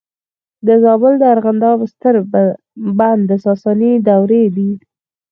د 0.67 0.69
زابل 0.83 1.13
د 1.19 1.23
ارغنداب 1.33 1.77
ستر 1.93 2.15
بند 2.97 3.21
د 3.29 3.31
ساساني 3.45 3.93
دورې 4.07 4.43
دی 4.55 4.71